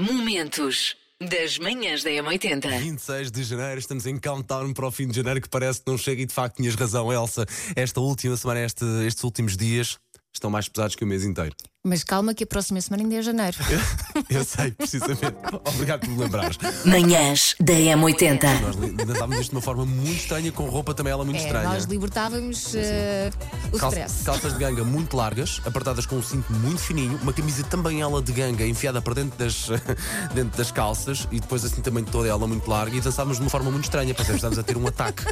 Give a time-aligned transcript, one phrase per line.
[0.00, 2.70] Momentos das manhãs da M80.
[2.80, 5.98] 26 de janeiro, estamos em countdown para o fim de janeiro, que parece que não
[5.98, 7.44] chega e de facto tinhas razão, Elsa.
[7.76, 9.98] Esta última semana, este- estes últimos dias,
[10.40, 11.54] estão mais pesados que o mês inteiro.
[11.82, 13.56] Mas calma que a próxima semana ainda é janeiro.
[14.28, 15.34] Eu sei, precisamente.
[15.64, 16.58] Obrigado por me lembrares.
[16.84, 18.60] Manhãs da M80.
[18.60, 21.44] Nós li- dançámos isto de uma forma muito estranha, com roupa também ela muito É,
[21.44, 21.68] estranha.
[21.70, 23.30] nós libertávamos eh,
[23.72, 24.24] o Cal- stress.
[24.24, 28.20] calças de ganga muito largas, apertadas com um cinto muito fininho, uma camisa também ela
[28.20, 29.68] de ganga enfiada para dentro das,
[30.34, 33.50] dentro das calças e depois assim também toda ela muito larga e dançávamos de uma
[33.50, 35.22] forma muito estranha, parecemos que estávamos a ter um ataque.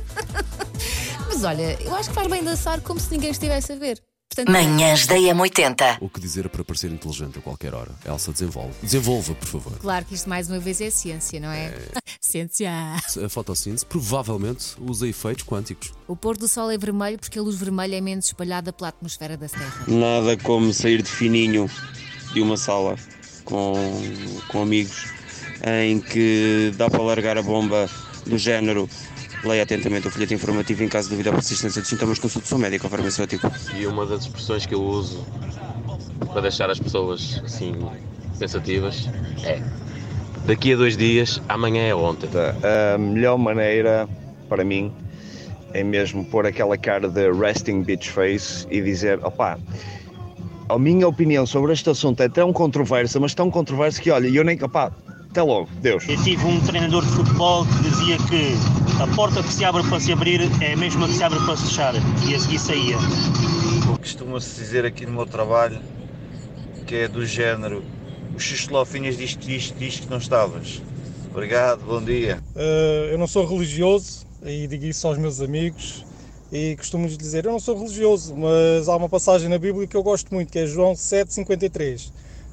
[1.29, 4.03] Mas olha, eu acho que faz bem dançar como se ninguém estivesse a ver.
[4.38, 5.98] Portanto, Manhãs da M80.
[6.01, 7.91] O que dizer para parecer inteligente a qualquer hora?
[8.06, 8.73] Elsa, desenvolve.
[8.80, 9.73] Desenvolva, por favor.
[9.80, 11.74] claro que isto mais uma vez é ciência, não é?
[12.20, 12.70] ciência.
[12.70, 15.92] A fotossíntese provavelmente usa efeitos quânticos.
[16.06, 19.37] O pôr do sol é vermelho porque a luz vermelha é menos espalhada pela atmosfera
[19.37, 19.84] da Terra.
[19.88, 21.69] Nada como sair de fininho
[22.33, 22.95] de uma sala
[23.45, 23.75] com,
[24.47, 25.06] com amigos
[25.66, 27.91] em que dá para largar a bomba
[28.25, 28.89] do género
[29.44, 32.48] leia atentamente o folheto informativo em caso de dúvida ou persistência de sintomas consulte o
[32.48, 33.50] seu médico ou farmacêutico.
[33.75, 35.25] E uma das expressões que eu uso
[36.33, 37.75] para deixar as pessoas assim
[38.39, 39.08] pensativas
[39.45, 39.61] é
[40.45, 42.28] daqui a dois dias, amanhã é ontem.
[42.95, 44.08] A melhor maneira
[44.48, 44.92] para mim
[45.75, 49.58] é mesmo pôr aquela cara de resting bitch face e dizer: opá,
[50.69, 54.45] a minha opinião sobre este assunto é tão controversa, mas tão controversa que olha, eu
[54.45, 54.62] nem.
[54.62, 54.91] opá,
[55.30, 56.08] até logo, Deus.
[56.08, 60.01] Eu tive um treinador de futebol que dizia que a porta que se abre para
[60.01, 61.95] se abrir é a mesma que se abre para se fechar.
[62.29, 62.97] E a seguir saía.
[64.01, 65.81] Costuma-se dizer aqui no meu trabalho
[66.85, 67.85] que é do género
[68.35, 70.83] os xixolofinhas disto, disto, disto que não estavas.
[71.31, 72.43] Obrigado, bom dia.
[72.57, 76.05] Uh, eu não sou religioso e digo isso aos meus amigos
[76.51, 80.03] e costumo-lhes dizer eu não sou religioso, mas há uma passagem na Bíblia que eu
[80.03, 82.11] gosto muito, que é João 7,53.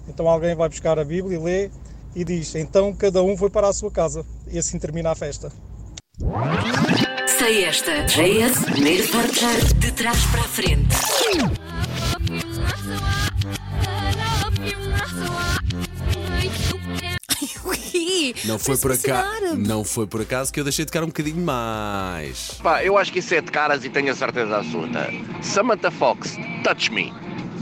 [0.07, 1.71] Então alguém vai buscar a Bíblia e lê
[2.15, 4.23] e diz, então cada um foi para a sua casa.
[4.51, 5.51] E assim termina a festa.
[7.27, 8.05] Sei esta.
[8.05, 10.95] JS, primeiro portar de trás para a frente.
[18.45, 21.43] Não foi por acaso, não foi por acaso que eu deixei de tocar um bocadinho
[21.43, 22.59] mais.
[22.63, 25.11] Pá, eu acho que isso é de caras e tenho a certeza absoluta.
[25.41, 27.13] Samantha Fox, Touch Me.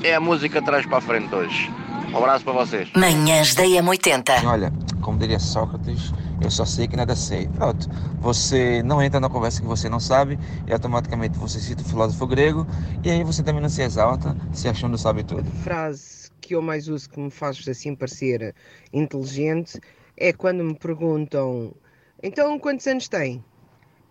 [0.03, 1.71] É a música que traz para a frente hoje.
[2.13, 2.87] Um abraço para vocês.
[2.95, 4.45] Manhãs da M80.
[4.45, 4.71] Olha,
[5.03, 7.47] como diria Sócrates, eu só sei que nada sei.
[7.47, 7.87] Pronto,
[8.21, 12.25] você não entra na conversa que você não sabe e automaticamente você cita o filósofo
[12.27, 12.65] grego
[13.03, 15.43] e aí você também não se exalta se achando sabe tudo.
[15.43, 18.55] frase que eu mais uso que me faz assim parecer
[18.91, 19.79] inteligente
[20.17, 21.75] é quando me perguntam
[22.21, 23.43] então quantos anos tem?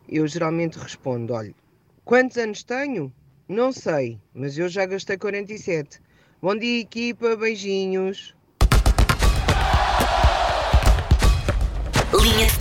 [0.08, 1.54] Eu geralmente respondo, olha,
[2.04, 3.14] quantos anos tenho?
[3.48, 6.00] Não sei, mas eu já gastei 47.
[6.40, 8.34] Bom dia equipa, beijinhos.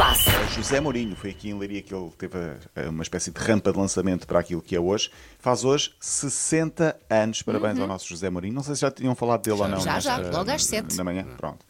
[0.02, 0.32] Passe.
[0.56, 2.36] José Mourinho, foi aqui em Leiria que ele teve
[2.76, 5.12] eh, uma espécie de rampa de lançamento para aquilo que é hoje.
[5.38, 7.44] Faz hoje 60 anos.
[7.44, 8.56] Parabéns ao nosso José Mourinho.
[8.56, 9.78] Não sei se já tinham falado dele ou não.
[9.78, 9.84] Uhum.
[9.84, 10.98] Já, já, nesta- logo às sete.
[10.98, 11.64] Da manhã, pronto.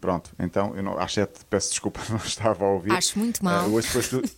[0.00, 2.92] Pronto, então, eu não, às 7 peço desculpa, não estava a ouvir.
[2.92, 3.64] Acho muito mal.
[3.66, 4.30] Eh, ouço, depois tudo,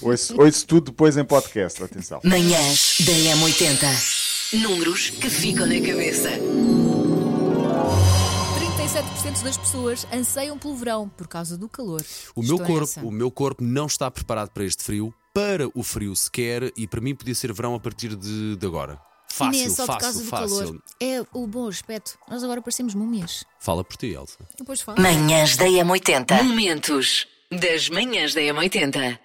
[0.00, 2.20] ouço, ouço tudo depois em podcast, atenção.
[2.24, 4.60] Manhãs da M80.
[4.62, 6.30] Números que ficam na cabeça.
[8.88, 12.02] 37% das pessoas anseiam pelo verão por causa do calor.
[12.34, 13.00] O meu, Estou corpo, nessa.
[13.04, 16.98] o meu corpo não está preparado para este frio, para o frio sequer, e para
[17.00, 18.98] mim podia ser verão a partir de, de agora.
[19.40, 20.66] E nem é Fácil, só por causa fácil, do fácil.
[20.66, 20.82] calor.
[21.00, 22.18] É o bom aspecto.
[22.30, 23.44] Nós agora parecemos múmias.
[23.60, 24.38] Fala por ti, Elsa.
[24.58, 25.00] Depois falo.
[25.00, 26.42] Manhãs da M80.
[26.42, 29.18] Momentos das manhãs da M80.